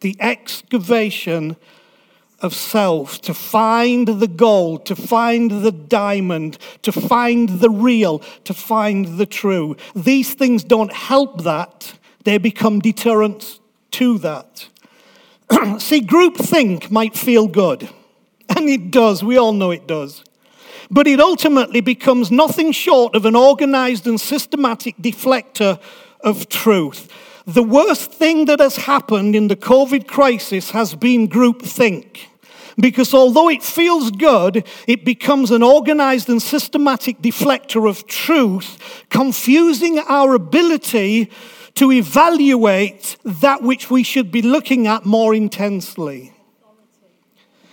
The 0.00 0.16
excavation 0.18 1.56
of 2.40 2.54
self, 2.54 3.20
to 3.22 3.34
find 3.34 4.08
the 4.08 4.28
gold, 4.28 4.86
to 4.86 4.96
find 4.96 5.50
the 5.62 5.72
diamond, 5.72 6.58
to 6.82 6.92
find 6.92 7.48
the 7.60 7.70
real, 7.70 8.20
to 8.44 8.54
find 8.54 9.18
the 9.18 9.26
true. 9.26 9.76
These 9.94 10.34
things 10.34 10.64
don't 10.64 10.92
help 10.92 11.42
that, 11.42 11.94
they 12.24 12.38
become 12.38 12.80
deterrents 12.80 13.60
to 13.92 14.18
that. 14.18 14.68
See, 15.78 16.00
groupthink 16.00 16.90
might 16.90 17.16
feel 17.16 17.46
good, 17.46 17.88
and 18.56 18.68
it 18.68 18.90
does, 18.90 19.22
we 19.22 19.36
all 19.36 19.52
know 19.52 19.70
it 19.70 19.86
does. 19.86 20.24
But 20.90 21.06
it 21.06 21.20
ultimately 21.20 21.80
becomes 21.80 22.32
nothing 22.32 22.72
short 22.72 23.14
of 23.14 23.24
an 23.24 23.36
organized 23.36 24.06
and 24.06 24.20
systematic 24.20 24.96
deflector 24.96 25.80
of 26.20 26.48
truth. 26.48 27.08
The 27.46 27.62
worst 27.62 28.12
thing 28.12 28.44
that 28.46 28.60
has 28.60 28.76
happened 28.76 29.34
in 29.34 29.48
the 29.48 29.56
COVID 29.56 30.06
crisis 30.06 30.70
has 30.72 30.94
been 30.94 31.28
groupthink. 31.28 32.26
Because 32.80 33.12
although 33.12 33.48
it 33.48 33.62
feels 33.62 34.10
good, 34.10 34.66
it 34.86 35.04
becomes 35.04 35.50
an 35.50 35.62
organized 35.62 36.28
and 36.28 36.40
systematic 36.40 37.20
deflector 37.20 37.88
of 37.88 38.06
truth, 38.06 39.04
confusing 39.10 39.98
our 39.98 40.34
ability 40.34 41.30
to 41.74 41.92
evaluate 41.92 43.16
that 43.24 43.62
which 43.62 43.90
we 43.90 44.02
should 44.02 44.30
be 44.30 44.42
looking 44.42 44.86
at 44.86 45.04
more 45.04 45.34
intensely. 45.34 46.32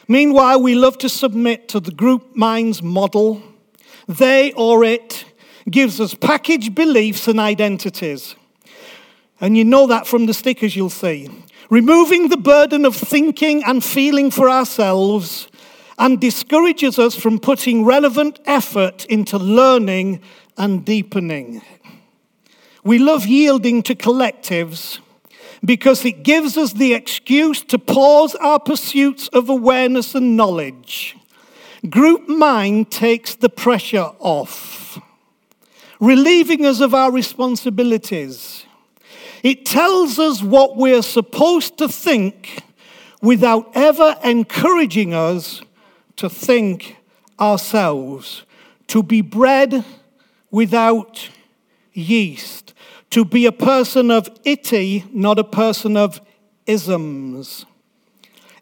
Meanwhile, 0.07 0.61
we 0.61 0.75
love 0.75 0.97
to 0.99 1.09
submit 1.09 1.67
to 1.69 1.79
the 1.79 1.91
group 1.91 2.35
minds 2.35 2.81
model. 2.81 3.41
They 4.07 4.53
or 4.53 4.83
it 4.83 5.25
gives 5.69 5.99
us 5.99 6.13
packaged 6.13 6.73
beliefs 6.73 7.27
and 7.27 7.39
identities. 7.39 8.35
And 9.39 9.57
you 9.57 9.65
know 9.65 9.87
that 9.87 10.07
from 10.07 10.25
the 10.25 10.33
stickers 10.33 10.75
you'll 10.75 10.89
see 10.89 11.29
removing 11.69 12.29
the 12.29 12.37
burden 12.37 12.85
of 12.85 12.95
thinking 12.95 13.63
and 13.63 13.83
feeling 13.83 14.31
for 14.31 14.49
ourselves, 14.49 15.47
and 15.99 16.21
discourages 16.21 16.99
us 16.99 17.15
from 17.15 17.39
putting 17.39 17.83
relevant 17.83 18.39
effort 18.45 19.05
into 19.05 19.37
learning 19.37 20.21
and 20.57 20.85
deepening. 20.85 21.61
We 22.83 22.99
love 22.99 23.25
yielding 23.25 23.81
to 23.83 23.95
collectives 23.95 24.99
because 25.65 26.05
it 26.05 26.21
gives 26.23 26.55
us 26.55 26.73
the 26.73 26.93
excuse 26.93 27.63
to 27.63 27.79
pause 27.79 28.35
our 28.35 28.59
pursuits 28.59 29.27
of 29.29 29.49
awareness 29.49 30.13
and 30.13 30.37
knowledge. 30.37 31.17
Group 31.89 32.29
mind 32.29 32.91
takes 32.91 33.33
the 33.33 33.49
pressure 33.49 34.11
off, 34.19 34.99
relieving 35.99 36.63
us 36.63 36.79
of 36.79 36.93
our 36.93 37.11
responsibilities 37.11 38.66
it 39.43 39.65
tells 39.65 40.19
us 40.19 40.41
what 40.41 40.77
we're 40.77 41.01
supposed 41.01 41.77
to 41.77 41.87
think 41.87 42.63
without 43.21 43.71
ever 43.75 44.15
encouraging 44.23 45.13
us 45.13 45.61
to 46.17 46.29
think 46.29 46.97
ourselves, 47.39 48.43
to 48.87 49.03
be 49.03 49.21
bread 49.21 49.83
without 50.51 51.29
yeast, 51.93 52.73
to 53.09 53.23
be 53.23 53.45
a 53.45 53.51
person 53.51 54.11
of 54.11 54.29
itty, 54.43 55.05
not 55.11 55.39
a 55.39 55.43
person 55.43 55.95
of 55.97 56.21
isms. 56.65 57.65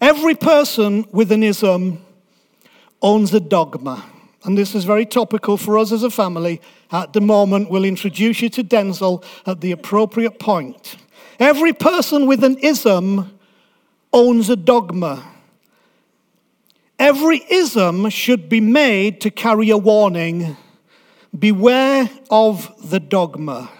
Every 0.01 0.35
person 0.35 1.05
with 1.11 1.31
an 1.31 1.43
ism 1.43 2.03
owns 3.01 3.33
a 3.33 3.39
dogma. 3.39 4.03
And 4.45 4.55
this 4.55 4.75
is 4.75 4.83
very 4.83 5.07
topical 5.07 5.57
for 5.57 5.77
us 5.79 5.91
as 5.91 6.03
a 6.03 6.11
family. 6.11 6.61
At 6.91 7.13
the 7.13 7.21
moment, 7.21 7.71
we'll 7.71 7.83
introduce 7.83 8.41
you 8.41 8.49
to 8.49 8.63
Denzel 8.63 9.25
at 9.47 9.61
the 9.61 9.71
appropriate 9.71 10.37
point. 10.37 10.97
Every 11.39 11.73
person 11.73 12.27
with 12.27 12.43
an 12.43 12.59
ism 12.59 13.39
owns 14.13 14.51
a 14.51 14.55
dogma. 14.55 15.25
Every 16.99 17.43
ism 17.49 18.07
should 18.09 18.47
be 18.47 18.61
made 18.61 19.19
to 19.21 19.31
carry 19.31 19.71
a 19.71 19.77
warning 19.77 20.55
beware 21.37 22.07
of 22.29 22.71
the 22.89 22.99
dogma. 22.99 23.71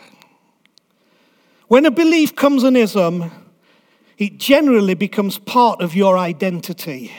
When 1.67 1.85
a 1.85 1.91
belief 1.91 2.35
comes 2.35 2.63
an 2.63 2.75
ism, 2.75 3.31
it 4.17 4.39
generally 4.39 4.95
becomes 4.95 5.37
part 5.37 5.81
of 5.81 5.95
your 5.95 6.17
identity 6.17 7.11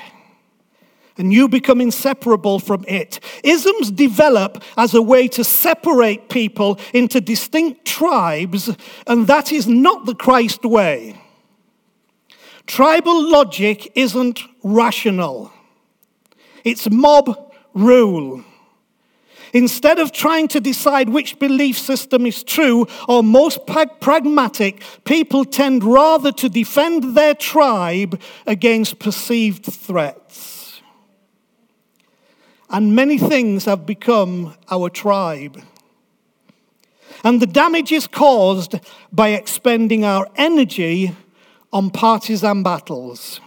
and 1.18 1.32
you 1.32 1.48
become 1.48 1.80
inseparable 1.80 2.58
from 2.58 2.84
it. 2.86 3.20
Isms 3.42 3.90
develop 3.90 4.62
as 4.76 4.94
a 4.94 5.02
way 5.02 5.28
to 5.28 5.44
separate 5.44 6.28
people 6.28 6.78
into 6.92 7.20
distinct 7.20 7.84
tribes, 7.84 8.70
and 9.06 9.26
that 9.26 9.52
is 9.52 9.66
not 9.66 10.06
the 10.06 10.14
Christ 10.14 10.64
way. 10.64 11.20
Tribal 12.66 13.30
logic 13.30 13.92
isn't 13.94 14.40
rational, 14.62 15.52
it's 16.64 16.90
mob 16.90 17.52
rule. 17.74 18.44
Instead 19.52 19.98
of 19.98 20.12
trying 20.12 20.48
to 20.48 20.60
decide 20.60 21.08
which 21.08 21.38
belief 21.38 21.78
system 21.78 22.26
is 22.26 22.42
true 22.42 22.86
or 23.08 23.22
most 23.22 23.60
pragmatic, 23.66 24.82
people 25.04 25.46
tend 25.46 25.82
rather 25.82 26.30
to 26.32 26.48
defend 26.50 27.16
their 27.16 27.32
tribe 27.32 28.20
against 28.46 28.98
perceived 28.98 29.64
threats 29.64 30.55
and 32.70 32.94
many 32.94 33.18
things 33.18 33.64
have 33.64 33.86
become 33.86 34.54
our 34.70 34.88
tribe. 34.90 35.62
And 37.24 37.40
the 37.40 37.46
damage 37.46 37.92
is 37.92 38.06
caused 38.06 38.76
by 39.12 39.30
expending 39.30 40.04
our 40.04 40.28
energy 40.36 41.14
on 41.72 41.90
partisan 41.90 42.62
battles. 42.62 43.40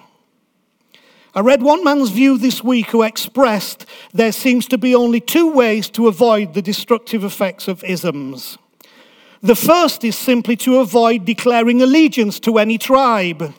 I 1.36 1.42
read 1.42 1.62
one 1.62 1.84
man's 1.84 2.10
view 2.10 2.38
this 2.38 2.64
week 2.64 2.88
who 2.88 3.04
expressed 3.04 3.86
there 4.14 4.32
seems 4.32 4.68
to 4.68 4.78
be 4.78 4.96
only 4.96 5.20
two 5.22 5.52
ways 5.52 5.90
to 5.92 6.08
avoid 6.08 6.54
the 6.54 6.62
destructive 6.62 7.24
effects 7.24 7.68
of 7.68 7.84
isms. 7.84 8.58
The 9.42 9.56
first 9.56 10.04
is 10.04 10.18
simply 10.18 10.56
to 10.58 10.80
avoid 10.80 11.26
declaring 11.26 11.82
allegiance 11.82 12.40
to 12.42 12.58
any 12.58 12.78
tribe. 12.78 13.54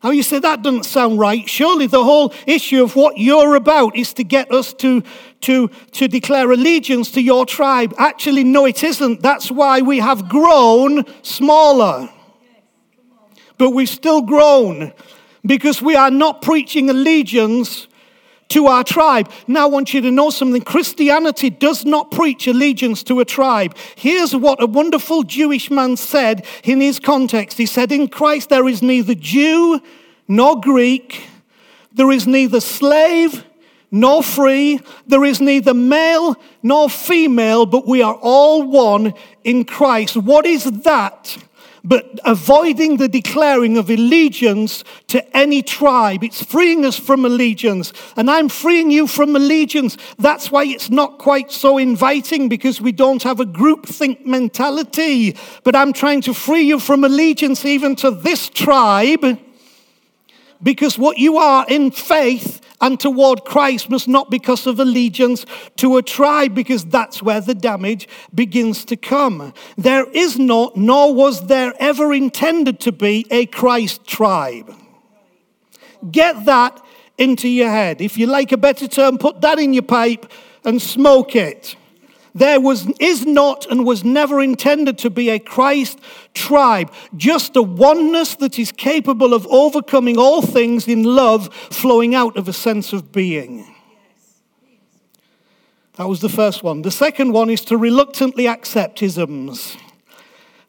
How 0.00 0.10
you 0.12 0.22
say 0.22 0.38
that 0.38 0.62
doesn't 0.62 0.84
sound 0.84 1.18
right? 1.18 1.46
Surely 1.46 1.86
the 1.86 2.02
whole 2.02 2.32
issue 2.46 2.82
of 2.82 2.96
what 2.96 3.18
you're 3.18 3.54
about 3.54 3.94
is 3.96 4.14
to 4.14 4.24
get 4.24 4.50
us 4.50 4.72
to, 4.74 5.02
to, 5.42 5.68
to 5.68 6.08
declare 6.08 6.50
allegiance 6.50 7.10
to 7.12 7.20
your 7.20 7.44
tribe. 7.44 7.94
Actually, 7.98 8.42
no, 8.44 8.64
it 8.64 8.82
isn't. 8.82 9.20
That's 9.20 9.50
why 9.50 9.82
we 9.82 9.98
have 9.98 10.26
grown 10.26 11.04
smaller. 11.22 12.08
But 13.58 13.70
we've 13.70 13.90
still 13.90 14.22
grown 14.22 14.94
because 15.44 15.82
we 15.82 15.96
are 15.96 16.10
not 16.10 16.40
preaching 16.40 16.88
allegiance 16.88 17.86
to 18.50 18.66
our 18.66 18.84
tribe. 18.84 19.30
Now, 19.46 19.64
I 19.64 19.70
want 19.70 19.94
you 19.94 20.00
to 20.02 20.10
know 20.10 20.30
something 20.30 20.62
Christianity 20.62 21.50
does 21.50 21.84
not 21.84 22.10
preach 22.10 22.46
allegiance 22.46 23.02
to 23.04 23.20
a 23.20 23.24
tribe. 23.24 23.76
Here's 23.96 24.36
what 24.36 24.62
a 24.62 24.66
wonderful 24.66 25.22
Jewish 25.22 25.70
man 25.70 25.96
said 25.96 26.46
in 26.64 26.80
his 26.80 27.00
context 27.00 27.58
He 27.58 27.66
said, 27.66 27.90
In 27.90 28.08
Christ 28.08 28.48
there 28.48 28.68
is 28.68 28.82
neither 28.82 29.14
Jew 29.14 29.80
nor 30.28 30.60
Greek, 30.60 31.28
there 31.92 32.10
is 32.10 32.26
neither 32.26 32.60
slave 32.60 33.44
nor 33.90 34.22
free. 34.22 34.80
There 35.06 35.24
is 35.24 35.40
neither 35.40 35.74
male 35.74 36.36
nor 36.62 36.88
female, 36.88 37.66
but 37.66 37.86
we 37.86 38.02
are 38.02 38.14
all 38.14 38.62
one 38.62 39.14
in 39.42 39.64
Christ. 39.64 40.16
What 40.16 40.46
is 40.46 40.64
that? 40.64 41.36
But 41.82 42.20
avoiding 42.24 42.98
the 42.98 43.08
declaring 43.08 43.78
of 43.78 43.88
allegiance 43.88 44.84
to 45.08 45.36
any 45.36 45.62
tribe. 45.62 46.22
It's 46.22 46.44
freeing 46.44 46.84
us 46.84 46.98
from 46.98 47.24
allegiance. 47.24 47.92
And 48.16 48.30
I'm 48.30 48.48
freeing 48.48 48.90
you 48.90 49.06
from 49.06 49.34
allegiance. 49.34 49.96
That's 50.18 50.50
why 50.50 50.64
it's 50.64 50.90
not 50.90 51.18
quite 51.18 51.50
so 51.50 51.78
inviting 51.78 52.48
because 52.48 52.80
we 52.80 52.92
don't 52.92 53.22
have 53.22 53.40
a 53.40 53.46
groupthink 53.46 54.26
mentality. 54.26 55.36
But 55.64 55.74
I'm 55.74 55.92
trying 55.92 56.20
to 56.22 56.34
free 56.34 56.62
you 56.62 56.78
from 56.78 57.04
allegiance 57.04 57.64
even 57.64 57.96
to 57.96 58.10
this 58.10 58.48
tribe 58.48 59.38
because 60.62 60.98
what 60.98 61.18
you 61.18 61.38
are 61.38 61.64
in 61.68 61.90
faith 61.90 62.60
and 62.80 62.98
toward 62.98 63.44
Christ 63.44 63.90
must 63.90 64.08
not 64.08 64.30
because 64.30 64.66
of 64.66 64.80
allegiance 64.80 65.44
to 65.76 65.96
a 65.96 66.02
tribe, 66.02 66.54
because 66.54 66.84
that's 66.84 67.22
where 67.22 67.40
the 67.40 67.54
damage 67.54 68.08
begins 68.34 68.84
to 68.86 68.96
come. 68.96 69.52
There 69.76 70.08
is 70.10 70.38
not, 70.38 70.76
nor 70.76 71.14
was 71.14 71.46
there 71.46 71.74
ever 71.78 72.12
intended 72.12 72.80
to 72.80 72.92
be, 72.92 73.26
a 73.30 73.46
Christ 73.46 74.06
tribe. 74.06 74.74
Get 76.10 76.46
that 76.46 76.82
into 77.18 77.48
your 77.48 77.68
head. 77.68 78.00
If 78.00 78.16
you 78.16 78.26
like 78.26 78.52
a 78.52 78.56
better 78.56 78.88
term, 78.88 79.18
put 79.18 79.42
that 79.42 79.58
in 79.58 79.74
your 79.74 79.82
pipe 79.82 80.30
and 80.64 80.80
smoke 80.80 81.36
it. 81.36 81.76
There 82.34 82.60
was, 82.60 82.86
is 83.00 83.26
not 83.26 83.66
and 83.70 83.84
was 83.84 84.04
never 84.04 84.40
intended 84.40 84.98
to 84.98 85.10
be 85.10 85.30
a 85.30 85.38
Christ 85.38 85.98
tribe, 86.34 86.92
just 87.16 87.56
a 87.56 87.62
oneness 87.62 88.36
that 88.36 88.58
is 88.58 88.72
capable 88.72 89.34
of 89.34 89.46
overcoming 89.48 90.16
all 90.16 90.42
things 90.42 90.86
in 90.86 91.02
love 91.02 91.52
flowing 91.54 92.14
out 92.14 92.36
of 92.36 92.48
a 92.48 92.52
sense 92.52 92.92
of 92.92 93.12
being. 93.12 93.74
That 95.94 96.08
was 96.08 96.20
the 96.20 96.28
first 96.28 96.62
one. 96.62 96.82
The 96.82 96.90
second 96.90 97.32
one 97.32 97.50
is 97.50 97.62
to 97.66 97.76
reluctantly 97.76 98.46
accept 98.46 99.02
isms, 99.02 99.76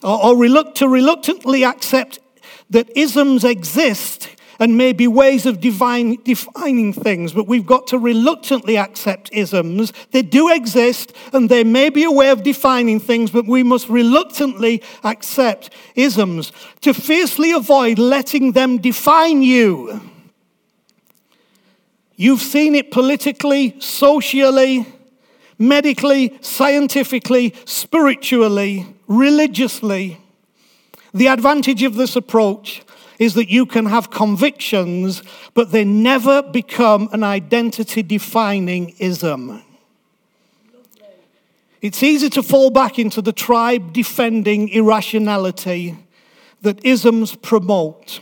or, 0.02 0.24
or 0.24 0.36
reluct, 0.36 0.76
to 0.78 0.88
reluctantly 0.88 1.64
accept 1.64 2.18
that 2.70 2.90
isms 2.96 3.44
exist 3.44 4.28
and 4.62 4.76
maybe 4.76 5.08
ways 5.08 5.44
of 5.44 5.60
divine, 5.60 6.16
defining 6.22 6.92
things, 6.92 7.32
but 7.32 7.48
we've 7.48 7.66
got 7.66 7.88
to 7.88 7.98
reluctantly 7.98 8.78
accept 8.78 9.28
isms. 9.32 9.92
They 10.12 10.22
do 10.22 10.54
exist, 10.54 11.12
and 11.32 11.48
they 11.48 11.64
may 11.64 11.90
be 11.90 12.04
a 12.04 12.12
way 12.12 12.28
of 12.28 12.44
defining 12.44 13.00
things, 13.00 13.32
but 13.32 13.44
we 13.44 13.64
must 13.64 13.88
reluctantly 13.88 14.80
accept 15.02 15.70
isms 15.96 16.52
to 16.82 16.94
fiercely 16.94 17.50
avoid 17.50 17.98
letting 17.98 18.52
them 18.52 18.78
define 18.78 19.42
you. 19.42 20.00
You've 22.14 22.40
seen 22.40 22.76
it 22.76 22.92
politically, 22.92 23.74
socially, 23.80 24.86
medically, 25.58 26.38
scientifically, 26.40 27.52
spiritually, 27.64 28.86
religiously. 29.08 30.18
The 31.12 31.26
advantage 31.26 31.82
of 31.82 31.96
this 31.96 32.14
approach 32.14 32.82
is 33.18 33.34
that 33.34 33.48
you 33.48 33.66
can 33.66 33.86
have 33.86 34.10
convictions, 34.10 35.22
but 35.54 35.70
they 35.70 35.84
never 35.84 36.42
become 36.42 37.08
an 37.12 37.22
identity 37.22 38.02
defining 38.02 38.94
ism. 38.98 39.62
It's 41.80 42.02
easy 42.02 42.30
to 42.30 42.42
fall 42.42 42.70
back 42.70 42.98
into 42.98 43.20
the 43.20 43.32
tribe 43.32 43.92
defending 43.92 44.68
irrationality 44.68 45.96
that 46.62 46.84
isms 46.84 47.34
promote, 47.34 48.20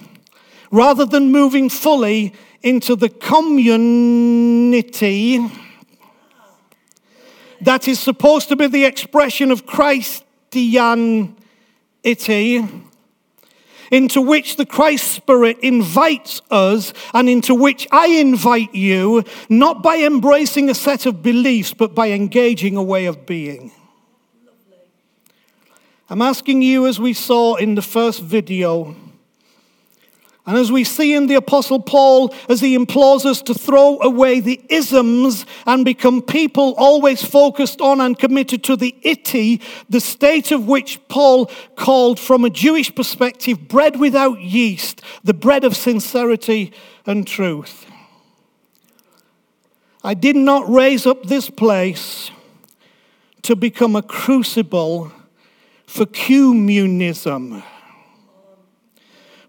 rather 0.70 1.04
than 1.04 1.30
moving 1.30 1.68
fully 1.68 2.32
into 2.62 2.96
the 2.96 3.08
community 3.08 4.30
that 7.60 7.86
is 7.86 8.00
supposed 8.00 8.48
to 8.48 8.56
be 8.56 8.66
the 8.66 8.86
expression 8.86 9.50
of 9.50 9.66
Christianity 9.66 11.34
into 13.90 14.20
which 14.20 14.56
the 14.56 14.66
Christ 14.66 15.12
Spirit 15.12 15.58
invites 15.60 16.40
us 16.50 16.92
and 17.12 17.28
into 17.28 17.54
which 17.54 17.86
I 17.90 18.06
invite 18.06 18.74
you, 18.74 19.24
not 19.48 19.82
by 19.82 19.98
embracing 19.98 20.70
a 20.70 20.74
set 20.74 21.06
of 21.06 21.22
beliefs, 21.22 21.74
but 21.74 21.94
by 21.94 22.10
engaging 22.10 22.76
a 22.76 22.82
way 22.82 23.06
of 23.06 23.26
being. 23.26 23.72
I'm 26.08 26.22
asking 26.22 26.62
you, 26.62 26.86
as 26.86 26.98
we 26.98 27.12
saw 27.12 27.54
in 27.54 27.76
the 27.76 27.82
first 27.82 28.20
video, 28.20 28.96
and 30.46 30.56
as 30.56 30.72
we 30.72 30.84
see 30.84 31.14
in 31.14 31.26
the 31.26 31.34
Apostle 31.34 31.80
Paul, 31.80 32.34
as 32.48 32.60
he 32.60 32.74
implores 32.74 33.26
us 33.26 33.42
to 33.42 33.54
throw 33.54 34.00
away 34.00 34.40
the 34.40 34.60
isms 34.70 35.44
and 35.66 35.84
become 35.84 36.22
people 36.22 36.74
always 36.78 37.22
focused 37.22 37.80
on 37.80 38.00
and 38.00 38.18
committed 38.18 38.64
to 38.64 38.76
the 38.76 38.96
iti, 39.02 39.60
the 39.90 40.00
state 40.00 40.50
of 40.50 40.66
which 40.66 40.98
Paul 41.08 41.50
called, 41.76 42.18
from 42.18 42.44
a 42.44 42.50
Jewish 42.50 42.94
perspective, 42.94 43.68
bread 43.68 44.00
without 44.00 44.40
yeast, 44.40 45.02
the 45.22 45.34
bread 45.34 45.62
of 45.62 45.76
sincerity 45.76 46.72
and 47.04 47.26
truth. 47.26 47.86
I 50.02 50.14
did 50.14 50.36
not 50.36 50.68
raise 50.70 51.06
up 51.06 51.24
this 51.24 51.50
place 51.50 52.30
to 53.42 53.54
become 53.54 53.94
a 53.94 54.02
crucible 54.02 55.12
for 55.86 56.06
communism 56.06 57.62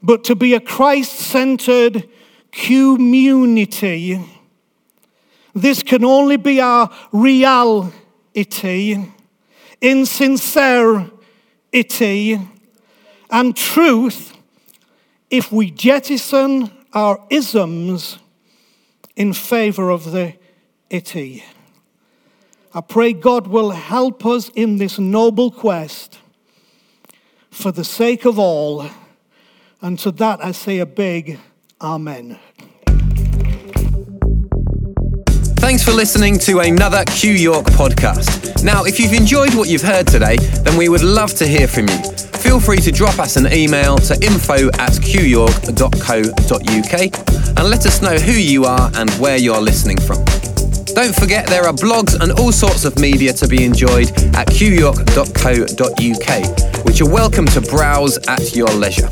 but 0.02 0.24
to 0.26 0.36
be 0.36 0.54
a 0.54 0.60
Christ 0.60 1.14
centered 1.14 2.08
community. 2.52 4.24
This 5.54 5.84
can 5.84 6.04
only 6.06 6.38
be 6.38 6.62
our 6.62 6.90
reality, 7.12 7.94
in 9.82 10.06
sincerity 10.06 11.20
and 13.30 13.56
truth 13.56 14.34
if 15.30 15.52
we 15.52 15.72
jettison 15.72 16.72
our 16.94 17.26
isms 17.30 18.20
in 19.16 19.34
favor 19.34 19.90
of 19.90 20.12
the 20.12 20.36
iti. 20.90 21.44
I 22.74 22.82
pray 22.82 23.14
God 23.14 23.48
will 23.48 23.72
help 23.72 24.26
us 24.26 24.50
in 24.56 24.78
this 24.78 24.98
noble 24.98 25.52
quest 25.52 26.20
for 27.50 27.72
the 27.72 27.84
sake 27.84 28.26
of 28.26 28.40
all 28.40 28.90
and 29.82 29.98
to 30.00 30.12
that 30.12 30.44
I 30.44 30.52
say 30.52 30.80
a 30.80 30.86
big 30.86 31.40
Amen. 31.82 32.38
Thanks 35.58 35.84
for 35.84 35.92
listening 35.92 36.38
to 36.40 36.60
another 36.60 37.04
Q 37.06 37.32
York 37.32 37.66
podcast. 37.68 38.64
Now, 38.64 38.84
if 38.84 39.00
you've 39.00 39.14
enjoyed 39.14 39.54
what 39.56 39.68
you've 39.70 39.82
heard 39.82 40.08
today, 40.08 40.38
then 40.38 40.78
we 40.78 40.90
would 40.90 41.04
love 41.04 41.34
to 41.36 41.48
hear 41.48 41.68
from 41.68 41.88
you. 41.88 41.98
Feel 42.42 42.60
free 42.60 42.80
to 42.80 42.92
drop 42.92 43.20
us 43.20 43.36
an 43.36 43.52
email 43.54 43.98
to 44.00 44.14
info 44.16 44.68
at 44.80 44.92
qyork.co.uk 44.94 45.74
and 47.58 47.70
let 47.70 47.86
us 47.86 48.02
know 48.02 48.18
who 48.18 48.34
you 48.34 48.66
are 48.66 48.92
and 48.96 49.10
where 49.12 49.38
you're 49.38 49.62
listening 49.62 50.00
from. 50.02 50.24
Don't 50.94 51.16
forget 51.16 51.48
there 51.48 51.64
are 51.66 51.74
blogs 51.74 52.20
and 52.20 52.34
all 52.34 52.52
sorts 52.52 52.84
of 52.84 53.00
media 53.00 53.32
to 53.34 53.48
be 53.48 53.64
enjoyed 53.64 54.10
at 54.36 54.48
qyork.co.uk, 54.48 54.96
which 56.86 57.00
you're 57.00 57.10
welcome 57.10 57.46
to 57.48 57.62
browse 57.62 58.18
at 58.28 58.56
your 58.56 58.70
leisure. 58.70 59.10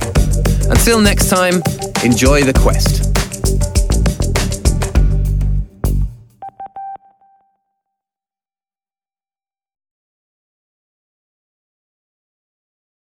Until 0.70 1.00
next 1.00 1.30
time, 1.30 1.64
enjoy 2.04 2.44
the 2.44 2.54
quest. 2.54 3.79